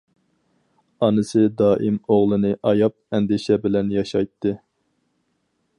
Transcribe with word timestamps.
ئانىسى 1.07 1.43
دائىم 1.59 1.99
ئوغلىنى 2.15 2.53
ئاياپ، 2.71 2.97
ئەندىشە 3.17 3.61
بىلەن 3.67 3.95
ياشايتتى. 3.99 4.57